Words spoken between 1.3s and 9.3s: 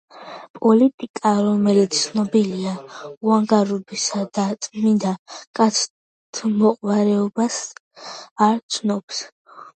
როგორც ცნობილია, უანგარობასა და წმინდა კაცთმოყვარეობას არ ცნობს